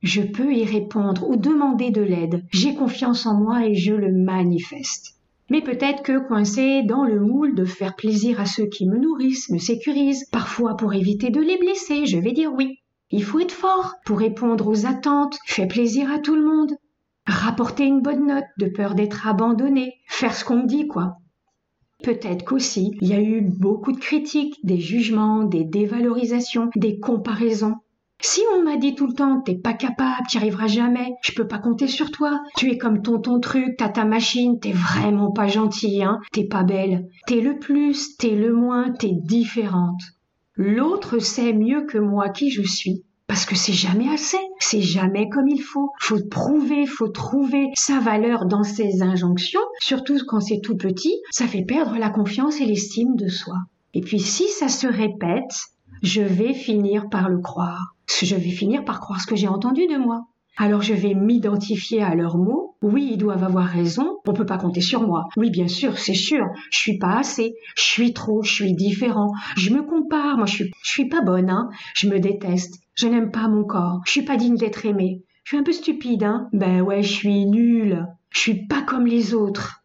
je 0.01 0.21
peux 0.21 0.53
y 0.53 0.63
répondre 0.63 1.27
ou 1.29 1.35
demander 1.35 1.89
de 1.89 2.01
l'aide. 2.01 2.43
J'ai 2.51 2.75
confiance 2.75 3.25
en 3.25 3.33
moi 3.33 3.65
et 3.65 3.75
je 3.75 3.93
le 3.93 4.11
manifeste. 4.11 5.15
Mais 5.49 5.61
peut-être 5.61 6.03
que 6.03 6.27
coincé 6.27 6.83
dans 6.83 7.03
le 7.03 7.19
moule 7.19 7.55
de 7.55 7.65
faire 7.65 7.95
plaisir 7.95 8.39
à 8.39 8.45
ceux 8.45 8.67
qui 8.67 8.87
me 8.87 8.97
nourrissent, 8.97 9.49
me 9.49 9.57
sécurisent, 9.57 10.25
parfois 10.31 10.75
pour 10.75 10.93
éviter 10.93 11.29
de 11.29 11.41
les 11.41 11.57
blesser, 11.57 12.05
je 12.05 12.19
vais 12.19 12.33
dire 12.33 12.53
oui. 12.53 12.79
Il 13.09 13.23
faut 13.23 13.39
être 13.39 13.53
fort 13.53 13.95
pour 14.05 14.19
répondre 14.19 14.67
aux 14.67 14.85
attentes, 14.85 15.37
faire 15.45 15.67
plaisir 15.67 16.11
à 16.11 16.19
tout 16.19 16.35
le 16.35 16.45
monde 16.45 16.73
rapporter 17.27 17.85
une 17.85 18.01
bonne 18.01 18.27
note 18.27 18.45
de 18.57 18.67
peur 18.67 18.95
d'être 18.95 19.27
abandonné, 19.27 19.95
faire 20.07 20.33
ce 20.33 20.45
qu'on 20.45 20.63
me 20.63 20.67
dit, 20.67 20.87
quoi. 20.87 21.17
Peut-être 22.03 22.45
qu'aussi, 22.45 22.91
il 23.01 23.07
y 23.09 23.13
a 23.13 23.21
eu 23.21 23.41
beaucoup 23.41 23.91
de 23.91 23.99
critiques, 23.99 24.55
des 24.63 24.79
jugements, 24.79 25.43
des 25.43 25.63
dévalorisations, 25.63 26.69
des 26.75 26.99
comparaisons. 26.99 27.75
Si 28.19 28.41
on 28.55 28.63
m'a 28.63 28.77
dit 28.77 28.95
tout 28.95 29.07
le 29.07 29.13
temps, 29.13 29.41
t'es 29.41 29.55
pas 29.55 29.73
capable, 29.73 30.25
t'y 30.27 30.37
arriveras 30.37 30.67
jamais, 30.67 31.13
je 31.21 31.33
peux 31.33 31.47
pas 31.47 31.59
compter 31.59 31.87
sur 31.87 32.09
toi, 32.09 32.41
tu 32.55 32.71
es 32.71 32.77
comme 32.77 33.03
ton 33.03 33.19
ton 33.19 33.39
truc, 33.39 33.75
t'as 33.77 33.89
ta 33.89 34.05
machine, 34.05 34.59
t'es 34.59 34.71
vraiment 34.71 35.31
pas 35.31 35.47
gentil, 35.47 36.01
hein, 36.01 36.19
t'es 36.31 36.45
pas 36.45 36.63
belle, 36.63 37.07
t'es 37.27 37.41
le 37.41 37.59
plus, 37.59 38.17
t'es 38.17 38.35
le 38.35 38.53
moins, 38.53 38.91
t'es 38.91 39.11
différente. 39.11 40.01
L'autre 40.55 41.19
sait 41.19 41.53
mieux 41.53 41.85
que 41.85 41.99
moi 41.99 42.29
qui 42.29 42.49
je 42.49 42.63
suis, 42.63 43.03
Parce 43.27 43.45
que 43.45 43.55
c'est 43.55 43.73
jamais 43.73 44.09
assez, 44.09 44.37
c'est 44.59 44.81
jamais 44.81 45.27
comme 45.27 45.49
il 45.49 45.61
faut. 45.61 45.91
Faut 45.99 46.23
prouver, 46.29 46.85
faut 46.85 47.09
trouver 47.09 47.67
sa 47.75 47.99
valeur 47.99 48.45
dans 48.45 48.63
ses 48.63 49.01
injonctions, 49.01 49.61
surtout 49.79 50.17
quand 50.25 50.39
c'est 50.39 50.61
tout 50.61 50.77
petit, 50.77 51.13
ça 51.29 51.45
fait 51.45 51.65
perdre 51.65 51.97
la 51.97 52.09
confiance 52.09 52.61
et 52.61 52.65
l'estime 52.65 53.15
de 53.15 53.27
soi. 53.27 53.57
Et 53.93 54.01
puis 54.01 54.19
si 54.19 54.47
ça 54.47 54.69
se 54.69 54.87
répète, 54.87 55.71
je 56.03 56.21
vais 56.21 56.53
finir 56.53 57.09
par 57.09 57.29
le 57.29 57.39
croire. 57.39 57.95
Je 58.21 58.35
vais 58.35 58.49
finir 58.49 58.85
par 58.85 59.01
croire 59.01 59.19
ce 59.19 59.27
que 59.27 59.35
j'ai 59.35 59.47
entendu 59.47 59.87
de 59.87 59.97
moi. 59.97 60.27
Alors 60.55 60.81
je 60.81 60.93
vais 60.93 61.13
m'identifier 61.13 62.01
à 62.01 62.15
leurs 62.15 62.37
mots. 62.37 62.75
Oui, 62.81 63.09
ils 63.11 63.17
doivent 63.17 63.43
avoir 63.43 63.65
raison. 63.65 64.19
On 64.25 64.33
peut 64.33 64.45
pas 64.45 64.57
compter 64.57 64.81
sur 64.81 65.05
moi. 65.05 65.25
Oui, 65.35 65.49
bien 65.51 65.67
sûr, 65.67 65.97
c'est 65.97 66.13
sûr. 66.13 66.45
Je 66.71 66.77
suis 66.77 66.97
pas 66.97 67.17
assez. 67.17 67.55
Je 67.75 67.83
suis 67.83 68.13
trop. 68.13 68.41
Je 68.41 68.53
suis 68.53 68.73
différent. 68.73 69.31
Je 69.55 69.71
me 69.71 69.83
compare. 69.83 70.37
Moi, 70.37 70.45
je 70.45 70.53
suis, 70.53 70.71
je 70.83 70.89
suis 70.89 71.09
pas 71.09 71.21
bonne, 71.21 71.49
hein. 71.49 71.69
Je 71.93 72.07
me 72.07 72.19
déteste. 72.19 72.79
Je 72.97 73.07
n'aime 73.07 73.31
pas 73.31 73.47
mon 73.47 73.63
corps. 73.63 74.01
Je 74.05 74.11
suis 74.11 74.23
pas 74.23 74.37
digne 74.37 74.57
d'être 74.57 74.85
aimée. 74.85 75.23
Je 75.43 75.51
suis 75.51 75.57
un 75.57 75.63
peu 75.63 75.71
stupide, 75.71 76.23
hein. 76.23 76.49
Ben 76.51 76.81
ouais, 76.81 77.03
je 77.03 77.13
suis 77.13 77.45
nulle. 77.45 78.07
Je 78.31 78.39
suis 78.39 78.65
pas 78.65 78.81
comme 78.81 79.05
les 79.05 79.33
autres. 79.33 79.83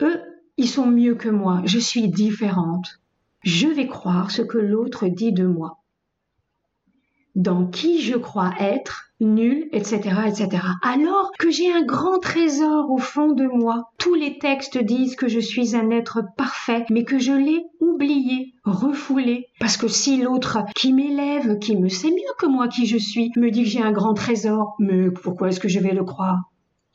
Eux, 0.00 0.20
ils 0.56 0.68
sont 0.68 0.86
mieux 0.86 1.14
que 1.14 1.28
moi. 1.28 1.60
Je 1.66 1.78
suis 1.78 2.08
différente. 2.08 3.00
Je 3.42 3.68
vais 3.68 3.86
croire 3.86 4.30
ce 4.30 4.40
que 4.40 4.58
l'autre 4.58 5.08
dit 5.08 5.32
de 5.32 5.46
moi 5.46 5.79
dans 7.40 7.66
qui 7.66 8.02
je 8.02 8.16
crois 8.16 8.52
être, 8.60 9.10
nul, 9.18 9.68
etc., 9.72 9.96
etc. 10.26 10.62
Alors 10.82 11.30
que 11.38 11.50
j'ai 11.50 11.72
un 11.72 11.82
grand 11.82 12.18
trésor 12.18 12.90
au 12.90 12.98
fond 12.98 13.32
de 13.32 13.46
moi. 13.46 13.90
Tous 13.98 14.14
les 14.14 14.38
textes 14.38 14.76
disent 14.76 15.16
que 15.16 15.28
je 15.28 15.40
suis 15.40 15.74
un 15.74 15.90
être 15.90 16.22
parfait, 16.36 16.84
mais 16.90 17.04
que 17.04 17.18
je 17.18 17.32
l'ai 17.32 17.64
oublié, 17.80 18.52
refoulé. 18.64 19.46
Parce 19.58 19.78
que 19.78 19.88
si 19.88 20.20
l'autre 20.20 20.58
qui 20.76 20.92
m'élève, 20.92 21.58
qui 21.58 21.76
me 21.76 21.88
sait 21.88 22.10
mieux 22.10 22.34
que 22.38 22.46
moi 22.46 22.68
qui 22.68 22.84
je 22.84 22.98
suis, 22.98 23.30
me 23.36 23.50
dit 23.50 23.62
que 23.62 23.70
j'ai 23.70 23.82
un 23.82 23.92
grand 23.92 24.14
trésor, 24.14 24.74
mais 24.78 25.10
pourquoi 25.10 25.48
est-ce 25.48 25.60
que 25.60 25.68
je 25.68 25.80
vais 25.80 25.94
le 25.94 26.04
croire? 26.04 26.50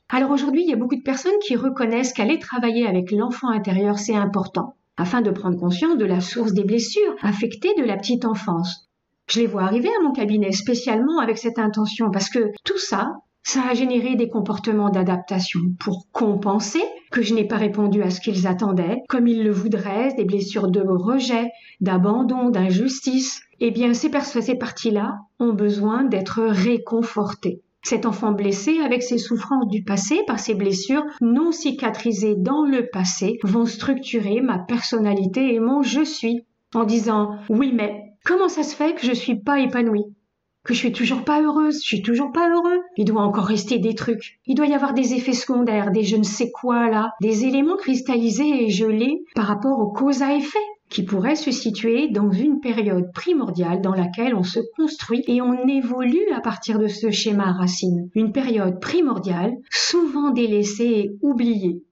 Alors 0.09 0.29
aujourd'hui, 0.29 0.61
il 0.63 0.69
y 0.69 0.73
a 0.73 0.77
beaucoup 0.77 0.95
de 0.95 1.01
personnes 1.01 1.39
qui 1.43 1.55
reconnaissent 1.55 2.13
qu'aller 2.13 2.37
travailler 2.37 2.85
avec 2.85 3.11
l'enfant 3.11 3.49
intérieur, 3.49 3.97
c'est 3.97 4.15
important, 4.15 4.75
afin 4.97 5.21
de 5.21 5.31
prendre 5.31 5.59
conscience 5.59 5.97
de 5.97 6.05
la 6.05 6.21
source 6.21 6.53
des 6.53 6.63
blessures 6.63 7.15
affectées 7.23 7.73
de 7.79 7.83
la 7.83 7.97
petite 7.97 8.25
enfance. 8.25 8.84
Je 9.27 9.39
les 9.39 9.47
vois 9.47 9.63
arriver 9.63 9.89
à 9.89 10.03
mon 10.03 10.11
cabinet 10.11 10.51
spécialement 10.51 11.19
avec 11.19 11.37
cette 11.37 11.59
intention 11.59 12.11
parce 12.11 12.29
que 12.29 12.51
tout 12.63 12.77
ça, 12.77 13.13
ça 13.43 13.61
a 13.69 13.73
généré 13.73 14.15
des 14.15 14.27
comportements 14.27 14.89
d'adaptation 14.89 15.59
pour 15.79 16.07
compenser 16.11 16.81
que 17.11 17.21
je 17.21 17.33
n'ai 17.33 17.47
pas 17.47 17.57
répondu 17.57 18.01
à 18.01 18.09
ce 18.09 18.19
qu'ils 18.19 18.47
attendaient, 18.47 18.97
comme 19.07 19.27
ils 19.27 19.43
le 19.43 19.51
voudraient, 19.51 20.13
des 20.15 20.25
blessures 20.25 20.69
de 20.69 20.81
rejet, 20.81 21.49
d'abandon, 21.79 22.49
d'injustice. 22.49 23.41
Eh 23.59 23.71
bien, 23.71 23.93
ces, 23.93 24.11
ces 24.41 24.55
parties-là 24.55 25.19
ont 25.39 25.53
besoin 25.53 26.03
d'être 26.03 26.41
réconfortées. 26.41 27.61
Cet 27.83 28.07
enfant 28.07 28.31
blessé, 28.31 28.79
avec 28.83 29.03
ses 29.03 29.19
souffrances 29.19 29.67
du 29.67 29.83
passé, 29.83 30.21
par 30.25 30.39
ses 30.39 30.55
blessures 30.55 31.05
non 31.21 31.51
cicatrisées 31.51 32.35
dans 32.35 32.65
le 32.65 32.89
passé, 32.89 33.37
vont 33.43 33.67
structurer 33.67 34.41
ma 34.41 34.57
personnalité 34.57 35.53
et 35.53 35.59
mon 35.59 35.83
je 35.83 36.03
suis, 36.03 36.47
en 36.73 36.83
disant 36.83 37.37
oui 37.47 37.71
mais 37.75 38.14
Comment 38.25 38.49
ça 38.49 38.63
se 38.63 38.75
fait 38.75 38.95
que 38.95 39.05
je 39.05 39.13
suis 39.13 39.35
pas 39.35 39.59
épanouie? 39.59 40.15
Que 40.63 40.73
je 40.73 40.79
suis 40.79 40.91
toujours 40.91 41.23
pas 41.23 41.43
heureuse, 41.43 41.75
je 41.75 41.87
suis 41.87 42.01
toujours 42.01 42.31
pas 42.31 42.49
heureux? 42.49 42.81
Il 42.97 43.05
doit 43.05 43.21
encore 43.21 43.45
rester 43.45 43.77
des 43.77 43.93
trucs. 43.93 44.39
Il 44.47 44.55
doit 44.55 44.65
y 44.65 44.73
avoir 44.73 44.95
des 44.95 45.13
effets 45.13 45.33
secondaires, 45.33 45.91
des 45.91 46.03
je 46.03 46.17
ne 46.17 46.23
sais 46.23 46.49
quoi 46.49 46.89
là, 46.89 47.11
des 47.21 47.45
éléments 47.45 47.77
cristallisés 47.77 48.63
et 48.65 48.71
gelés 48.71 49.23
par 49.35 49.45
rapport 49.45 49.77
aux 49.77 49.91
causes 49.91 50.23
à 50.23 50.33
effet 50.33 50.57
qui 50.89 51.03
pourraient 51.03 51.35
se 51.35 51.51
situer 51.51 52.07
dans 52.07 52.31
une 52.31 52.61
période 52.61 53.11
primordiale 53.13 53.79
dans 53.81 53.93
laquelle 53.93 54.33
on 54.33 54.41
se 54.41 54.59
construit 54.75 55.23
et 55.27 55.39
on 55.43 55.67
évolue 55.67 56.31
à 56.33 56.41
partir 56.41 56.79
de 56.79 56.87
ce 56.87 57.11
schéma 57.11 57.51
racine. 57.51 58.09
Une 58.15 58.31
période 58.31 58.79
primordiale, 58.79 59.53
souvent 59.69 60.31
délaissée 60.31 60.83
et 60.83 61.11
oubliée, 61.21 61.83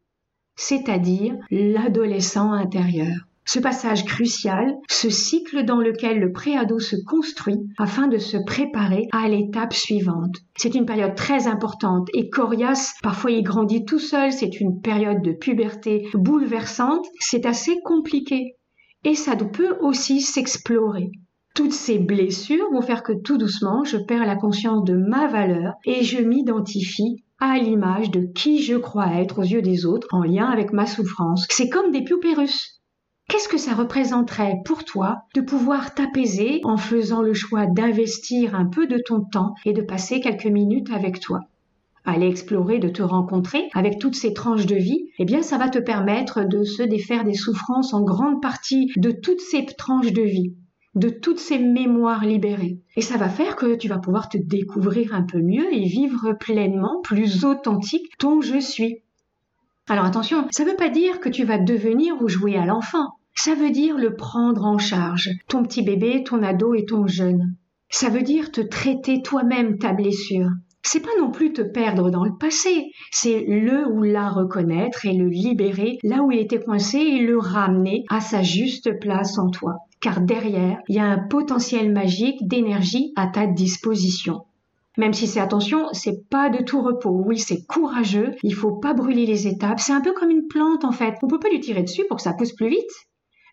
c'est-à-dire 0.56 1.36
l'adolescent 1.52 2.52
intérieur. 2.52 3.28
Ce 3.46 3.60
passage 3.60 4.06
crucial, 4.06 4.78
ce 4.90 5.10
cycle 5.10 5.66
dans 5.66 5.80
lequel 5.80 6.20
le 6.20 6.32
préado 6.32 6.80
se 6.80 6.96
construit 6.96 7.60
afin 7.78 8.08
de 8.08 8.18
se 8.18 8.38
préparer 8.38 9.08
à 9.12 9.28
l'étape 9.28 9.74
suivante. 9.74 10.38
C'est 10.56 10.76
une 10.76 10.86
période 10.86 11.16
très 11.16 11.48
importante 11.48 12.08
et 12.14 12.30
coriace, 12.30 12.94
parfois 13.04 13.32
il 13.32 13.44
grandit 13.44 13.84
tout 13.84 14.00
seul, 14.00 14.32
c'est 14.32 14.62
une 14.62 14.80
période 14.80 15.22
de 15.22 15.34
puberté 15.34 16.08
bouleversante, 16.14 17.06
c'est 17.20 17.46
assez 17.46 17.80
compliqué. 17.84 18.56
Et 19.04 19.16
ça 19.16 19.36
peut 19.36 19.76
aussi 19.82 20.22
s'explorer. 20.22 21.12
Toutes 21.54 21.74
ces 21.74 22.00
blessures 22.00 22.72
vont 22.72 22.82
faire 22.82 23.04
que 23.04 23.14
tout 23.14 23.38
doucement, 23.38 23.84
je 23.84 23.98
perds 23.98 24.26
la 24.26 24.36
conscience 24.38 24.84
de 24.86 24.96
ma 24.96 25.28
valeur 25.28 25.74
et 25.86 26.04
je 26.04 26.20
m'identifie 26.20 27.24
à 27.40 27.60
l'image 27.60 28.10
de 28.10 28.22
qui 28.34 28.64
je 28.64 28.76
crois 28.76 29.14
être 29.16 29.40
aux 29.40 29.44
yeux 29.44 29.62
des 29.62 29.86
autres 29.86 30.08
en 30.12 30.24
lien 30.24 30.48
avec 30.48 30.72
ma 30.72 30.88
souffrance. 30.88 31.46
C'est 31.50 31.70
comme 31.70 31.92
des 31.92 32.06
poupées 32.06 32.34
russes. 32.34 32.82
Qu'est-ce 33.30 33.48
que 33.48 33.58
ça 33.58 33.74
représenterait 33.74 34.58
pour 34.66 34.84
toi 34.84 35.24
de 35.34 35.42
pouvoir 35.42 35.94
t'apaiser 35.96 36.60
en 36.64 36.78
faisant 36.78 37.22
le 37.22 37.34
choix 37.34 37.66
d'investir 37.66 38.54
un 38.54 38.66
peu 38.66 38.86
de 38.86 38.98
ton 38.98 39.22
temps 39.22 39.56
et 39.66 39.74
de 39.74 39.82
passer 39.82 40.20
quelques 40.20 40.46
minutes 40.46 40.92
avec 40.92 41.20
toi? 41.20 41.40
Aller 42.06 42.28
explorer, 42.28 42.80
de 42.80 42.90
te 42.90 43.02
rencontrer 43.02 43.70
avec 43.74 43.98
toutes 43.98 44.16
ces 44.16 44.34
tranches 44.34 44.66
de 44.66 44.76
vie, 44.76 45.08
eh 45.20 45.26
bien 45.26 45.42
ça 45.42 45.58
va 45.58 45.70
te 45.70 45.80
permettre 45.80 46.44
de 46.44 46.64
se 46.64 46.84
défaire 46.84 47.24
des 47.24 47.34
souffrances 47.34 47.94
en 47.94 48.04
grande 48.04 48.42
partie 48.42 48.92
de 48.98 49.12
toutes 49.12 49.42
ces 49.42 49.66
tranches 49.66 50.12
de 50.12 50.22
vie, 50.22 50.54
de 50.96 51.10
toutes 51.10 51.40
ces 51.40 51.60
mémoires 51.60 52.26
libérées. 52.26 52.82
Et 52.98 53.02
ça 53.02 53.18
va 53.18 53.30
faire 53.30 53.56
que 53.56 53.76
tu 53.76 53.88
vas 53.88 54.00
pouvoir 54.00 54.28
te 54.28 54.38
découvrir 54.38 55.16
un 55.16 55.24
peu 55.24 55.40
mieux 55.40 55.74
et 55.74 55.86
vivre 55.86 56.34
pleinement, 56.34 57.00
plus 57.04 57.46
authentique 57.46 58.18
ton 58.20 58.42
je 58.42 58.60
suis. 58.60 59.02
Alors 59.90 60.06
attention, 60.06 60.48
ça 60.52 60.64
ne 60.64 60.70
veut 60.70 60.78
pas 60.78 60.90
dire 60.90 61.20
que 61.20 61.30
tu 61.30 61.44
vas 61.44 61.58
devenir 61.58 62.22
ou 62.22 62.30
jouer 62.30 62.58
à 62.58 62.66
l'enfant. 62.66 63.18
Ça 63.36 63.54
veut 63.56 63.72
dire 63.72 63.98
le 63.98 64.16
prendre 64.16 64.64
en 64.64 64.78
charge, 64.78 65.30
ton 65.50 65.64
petit 65.64 65.82
bébé, 65.82 66.24
ton 66.24 66.42
ado 66.42 66.74
et 66.74 66.86
ton 66.86 67.08
jeune. 67.08 67.56
Ça 67.90 68.10
veut 68.10 68.22
dire 68.22 68.52
te 68.52 68.62
traiter 68.62 69.22
toi-même 69.22 69.78
ta 69.78 69.92
blessure. 69.92 70.50
C'est 70.86 71.02
pas 71.02 71.16
non 71.20 71.32
plus 71.32 71.54
te 71.54 71.62
perdre 71.62 72.12
dans 72.12 72.24
le 72.24 72.38
passé, 72.38 72.92
c'est 73.12 73.46
le 73.48 73.88
ou 73.88 74.04
la 74.04 74.30
reconnaître 74.30 75.06
et 75.06 75.14
le 75.14 75.28
libérer 75.28 75.98
là 76.04 76.24
où 76.24 76.32
il 76.32 76.40
était 76.40 76.60
coincé 76.60 76.98
et 76.98 77.20
le 77.20 77.38
ramener 77.38 78.04
à 78.10 78.20
sa 78.20 78.42
juste 78.42 79.00
place 79.00 79.38
en 79.38 79.50
toi. 79.50 79.78
Car 80.02 80.22
derrière, 80.22 80.80
il 80.90 80.96
y 80.96 81.00
a 81.00 81.06
un 81.06 81.28
potentiel 81.28 81.92
magique 81.92 82.48
d'énergie 82.48 83.14
à 83.16 83.28
ta 83.28 83.48
disposition. 83.48 84.46
Même 84.98 85.14
si 85.14 85.28
c'est 85.28 85.40
attention, 85.40 85.88
c'est 85.94 86.30
pas 86.30 86.50
de 86.50 86.64
tout 86.64 86.82
repos. 86.82 87.24
Oui, 87.26 87.40
c'est 87.40 87.66
courageux. 87.66 88.36
Il 88.44 88.54
faut 88.54 88.74
pas 88.74 88.94
brûler 88.94 89.26
les 89.26 89.48
étapes. 89.48 89.80
C'est 89.80 89.94
un 89.94 90.02
peu 90.02 90.14
comme 90.14 90.30
une 90.30 90.48
plante, 90.48 90.86
en 90.86 90.92
fait. 90.92 91.16
On 91.24 91.28
peut 91.28 91.40
pas 91.40 91.50
lui 91.50 91.60
tirer 91.60 91.82
dessus 91.84 92.06
pour 92.08 92.18
que 92.18 92.24
ça 92.24 92.34
pousse 92.34 92.54
plus 92.54 92.70
vite. 92.70 92.92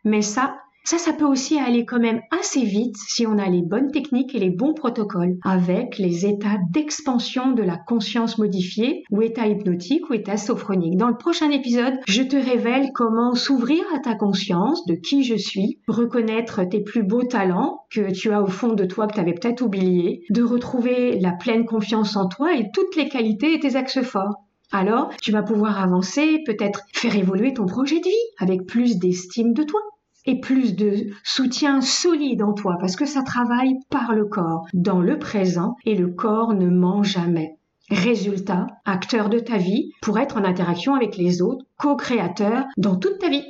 Mais 0.04 0.22
ça, 0.22 0.58
ça, 0.84 0.98
ça 0.98 1.12
peut 1.12 1.26
aussi 1.26 1.58
aller 1.58 1.84
quand 1.84 2.00
même 2.00 2.22
assez 2.30 2.64
vite 2.64 2.96
si 2.96 3.26
on 3.26 3.38
a 3.38 3.48
les 3.48 3.62
bonnes 3.62 3.90
techniques 3.90 4.34
et 4.34 4.38
les 4.38 4.50
bons 4.50 4.74
protocoles 4.74 5.36
avec 5.44 5.98
les 5.98 6.26
états 6.26 6.58
d'expansion 6.70 7.52
de 7.52 7.62
la 7.62 7.76
conscience 7.76 8.38
modifiée 8.38 9.04
ou 9.10 9.22
état 9.22 9.46
hypnotique 9.46 10.08
ou 10.08 10.14
état 10.14 10.36
sophronique. 10.36 10.96
Dans 10.96 11.08
le 11.08 11.16
prochain 11.16 11.50
épisode, 11.50 11.94
je 12.08 12.22
te 12.22 12.36
révèle 12.36 12.90
comment 12.94 13.34
s'ouvrir 13.34 13.82
à 13.94 13.98
ta 13.98 14.14
conscience 14.14 14.86
de 14.86 14.94
qui 14.94 15.22
je 15.22 15.36
suis, 15.36 15.78
reconnaître 15.86 16.64
tes 16.64 16.80
plus 16.80 17.02
beaux 17.02 17.24
talents 17.24 17.84
que 17.90 18.10
tu 18.12 18.32
as 18.32 18.42
au 18.42 18.46
fond 18.46 18.72
de 18.72 18.84
toi 18.84 19.06
que 19.06 19.14
tu 19.14 19.20
avais 19.20 19.34
peut-être 19.34 19.62
oublié, 19.62 20.24
de 20.30 20.42
retrouver 20.42 21.20
la 21.20 21.32
pleine 21.32 21.66
confiance 21.66 22.16
en 22.16 22.26
toi 22.26 22.56
et 22.56 22.70
toutes 22.72 22.96
les 22.96 23.08
qualités 23.08 23.54
et 23.54 23.60
tes 23.60 23.76
axes 23.76 24.02
forts. 24.02 24.44
Alors, 24.72 25.10
tu 25.20 25.32
vas 25.32 25.42
pouvoir 25.42 25.82
avancer, 25.82 26.42
peut-être 26.46 26.82
faire 26.94 27.16
évoluer 27.16 27.52
ton 27.52 27.66
projet 27.66 27.98
de 27.98 28.04
vie 28.04 28.14
avec 28.38 28.66
plus 28.66 28.98
d'estime 28.98 29.52
de 29.52 29.64
toi 29.64 29.80
et 30.26 30.40
plus 30.40 30.76
de 30.76 31.06
soutien 31.24 31.80
solide 31.80 32.42
en 32.42 32.52
toi 32.52 32.76
parce 32.80 32.96
que 32.96 33.06
ça 33.06 33.22
travaille 33.22 33.74
par 33.88 34.14
le 34.14 34.26
corps, 34.26 34.66
dans 34.74 35.00
le 35.00 35.18
présent 35.18 35.76
et 35.84 35.94
le 35.94 36.08
corps 36.08 36.54
ne 36.54 36.68
ment 36.68 37.02
jamais. 37.02 37.56
Résultat, 37.90 38.66
acteur 38.84 39.28
de 39.28 39.40
ta 39.40 39.56
vie 39.56 39.92
pour 40.00 40.18
être 40.18 40.36
en 40.36 40.44
interaction 40.44 40.94
avec 40.94 41.16
les 41.16 41.42
autres, 41.42 41.64
co-créateur 41.76 42.64
dans 42.76 42.96
toute 42.96 43.18
ta 43.18 43.28
vie. 43.28 43.44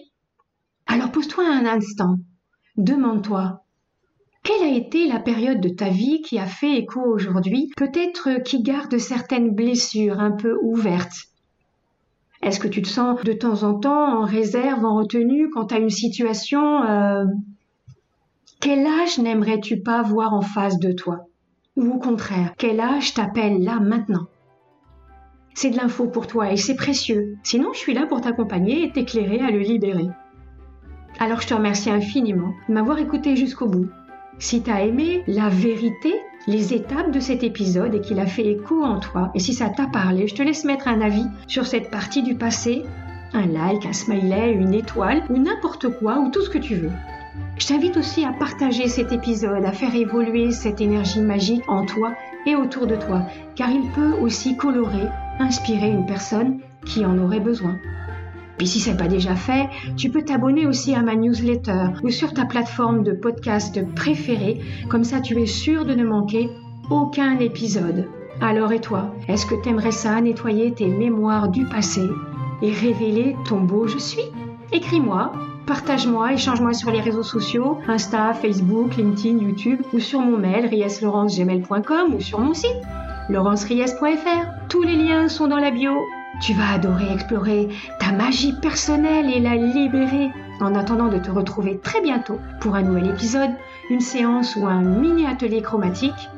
Alors 0.86 1.12
pose-toi 1.12 1.44
un 1.46 1.66
instant, 1.66 2.16
demande-toi, 2.76 3.62
quelle 4.42 4.62
a 4.62 4.74
été 4.74 5.06
la 5.06 5.20
période 5.20 5.60
de 5.60 5.68
ta 5.68 5.90
vie 5.90 6.22
qui 6.22 6.38
a 6.38 6.46
fait 6.46 6.78
écho 6.78 7.02
aujourd'hui, 7.02 7.70
peut-être 7.76 8.42
qui 8.42 8.62
garde 8.62 8.96
certaines 8.96 9.54
blessures 9.54 10.18
un 10.18 10.30
peu 10.30 10.56
ouvertes? 10.62 11.29
Est-ce 12.42 12.58
que 12.58 12.68
tu 12.68 12.80
te 12.82 12.88
sens 12.88 13.22
de 13.22 13.32
temps 13.32 13.62
en 13.64 13.74
temps 13.74 14.20
en 14.20 14.24
réserve, 14.24 14.84
en 14.84 14.96
retenue 14.96 15.50
quand 15.50 15.66
tu 15.66 15.74
as 15.74 15.78
une 15.78 15.90
situation 15.90 16.82
euh, 16.84 17.24
Quel 18.60 18.86
âge 18.86 19.18
n'aimerais-tu 19.18 19.80
pas 19.80 20.02
voir 20.02 20.32
en 20.32 20.40
face 20.40 20.78
de 20.78 20.92
toi? 20.92 21.26
Ou 21.76 21.92
au 21.92 21.98
contraire, 21.98 22.54
quel 22.56 22.80
âge 22.80 23.14
t'appelle 23.14 23.62
là 23.62 23.78
maintenant? 23.78 24.26
C'est 25.54 25.70
de 25.70 25.76
l'info 25.76 26.06
pour 26.06 26.26
toi 26.26 26.52
et 26.52 26.56
c'est 26.56 26.76
précieux. 26.76 27.36
Sinon, 27.42 27.72
je 27.74 27.78
suis 27.78 27.92
là 27.94 28.06
pour 28.06 28.22
t'accompagner 28.22 28.84
et 28.84 28.92
t'éclairer 28.92 29.40
à 29.40 29.50
le 29.50 29.58
libérer. 29.58 30.08
Alors 31.18 31.40
je 31.42 31.48
te 31.48 31.54
remercie 31.54 31.90
infiniment 31.90 32.54
de 32.68 32.74
m'avoir 32.74 32.98
écouté 32.98 33.36
jusqu'au 33.36 33.66
bout. 33.66 33.88
Si 34.38 34.62
tu 34.62 34.70
as 34.70 34.84
aimé 34.84 35.22
la 35.26 35.50
vérité 35.50 36.14
les 36.46 36.74
étapes 36.74 37.10
de 37.10 37.20
cet 37.20 37.42
épisode 37.42 37.94
et 37.94 38.00
qu'il 38.00 38.18
a 38.20 38.26
fait 38.26 38.46
écho 38.46 38.82
en 38.82 38.98
toi. 38.98 39.30
Et 39.34 39.40
si 39.40 39.54
ça 39.54 39.68
t'a 39.68 39.86
parlé, 39.86 40.26
je 40.26 40.34
te 40.34 40.42
laisse 40.42 40.64
mettre 40.64 40.88
un 40.88 41.00
avis 41.00 41.26
sur 41.46 41.66
cette 41.66 41.90
partie 41.90 42.22
du 42.22 42.34
passé, 42.34 42.84
un 43.32 43.46
like, 43.46 43.86
un 43.86 43.92
smiley, 43.92 44.52
une 44.52 44.74
étoile 44.74 45.22
ou 45.28 45.36
n'importe 45.36 45.88
quoi 45.98 46.18
ou 46.18 46.30
tout 46.30 46.42
ce 46.42 46.50
que 46.50 46.58
tu 46.58 46.74
veux. 46.74 46.90
Je 47.58 47.66
t'invite 47.66 47.96
aussi 47.96 48.24
à 48.24 48.32
partager 48.32 48.88
cet 48.88 49.12
épisode, 49.12 49.64
à 49.64 49.72
faire 49.72 49.94
évoluer 49.94 50.50
cette 50.50 50.80
énergie 50.80 51.20
magique 51.20 51.68
en 51.68 51.84
toi 51.84 52.14
et 52.46 52.56
autour 52.56 52.86
de 52.86 52.96
toi, 52.96 53.22
car 53.54 53.70
il 53.70 53.88
peut 53.92 54.14
aussi 54.20 54.56
colorer, 54.56 55.06
inspirer 55.38 55.90
une 55.90 56.06
personne 56.06 56.60
qui 56.86 57.04
en 57.04 57.18
aurait 57.18 57.40
besoin. 57.40 57.78
Puis 58.60 58.66
si 58.66 58.78
ce 58.78 58.90
n'est 58.90 58.96
pas 58.98 59.08
déjà 59.08 59.36
fait, 59.36 59.70
tu 59.96 60.10
peux 60.10 60.20
t'abonner 60.20 60.66
aussi 60.66 60.94
à 60.94 61.00
ma 61.00 61.16
newsletter 61.16 61.92
ou 62.02 62.10
sur 62.10 62.34
ta 62.34 62.44
plateforme 62.44 63.02
de 63.02 63.12
podcast 63.12 63.82
préférée, 63.94 64.60
comme 64.90 65.02
ça 65.02 65.22
tu 65.22 65.40
es 65.40 65.46
sûr 65.46 65.86
de 65.86 65.94
ne 65.94 66.04
manquer 66.04 66.50
aucun 66.90 67.38
épisode. 67.38 68.06
Alors 68.38 68.70
et 68.70 68.82
toi, 68.82 69.14
est-ce 69.28 69.46
que 69.46 69.54
t'aimerais 69.54 69.92
ça 69.92 70.20
nettoyer 70.20 70.74
tes 70.74 70.88
mémoires 70.88 71.48
du 71.48 71.64
passé 71.64 72.06
et 72.60 72.70
révéler 72.70 73.34
ton 73.48 73.62
beau 73.62 73.86
je 73.86 73.96
suis? 73.96 74.28
Écris-moi, 74.72 75.32
partage-moi, 75.66 76.34
échange-moi 76.34 76.74
sur 76.74 76.90
les 76.90 77.00
réseaux 77.00 77.22
sociaux, 77.22 77.78
Insta, 77.88 78.34
Facebook, 78.34 78.94
LinkedIn, 78.94 79.38
YouTube 79.38 79.80
ou 79.94 80.00
sur 80.00 80.20
mon 80.20 80.36
mail 80.36 80.66
rieslaurencegmail.com 80.66 82.14
ou 82.14 82.20
sur 82.20 82.40
mon 82.40 82.52
site 82.52 82.76
laurenceries.fr. 83.30 84.68
Tous 84.68 84.82
les 84.82 84.96
liens 84.96 85.28
sont 85.28 85.48
dans 85.48 85.56
la 85.56 85.70
bio. 85.70 85.94
Tu 86.40 86.54
vas 86.54 86.72
adorer 86.72 87.12
explorer 87.12 87.68
ta 87.98 88.12
magie 88.12 88.54
personnelle 88.54 89.30
et 89.30 89.40
la 89.40 89.56
libérer. 89.56 90.30
En 90.60 90.74
attendant 90.74 91.08
de 91.08 91.18
te 91.18 91.30
retrouver 91.30 91.78
très 91.78 92.02
bientôt 92.02 92.38
pour 92.60 92.74
un 92.74 92.82
nouvel 92.82 93.08
épisode, 93.08 93.50
une 93.88 94.00
séance 94.00 94.56
ou 94.56 94.66
un 94.66 94.82
mini 94.82 95.26
atelier 95.26 95.62
chromatique, 95.62 96.28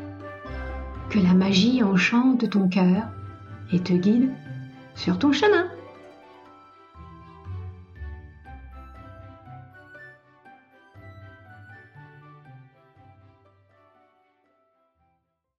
que 1.10 1.18
la 1.18 1.34
magie 1.34 1.82
enchante 1.82 2.48
ton 2.48 2.68
cœur 2.68 3.08
et 3.72 3.80
te 3.80 3.92
guide 3.92 4.30
sur 4.94 5.18
ton 5.18 5.32
chemin. 5.32 5.66